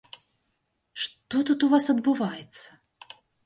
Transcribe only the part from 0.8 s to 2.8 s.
Што тут у вас адбываецца?